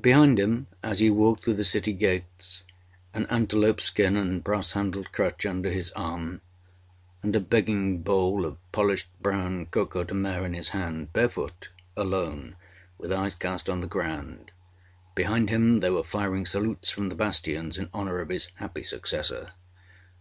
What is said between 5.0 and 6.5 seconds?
crutch under his arm,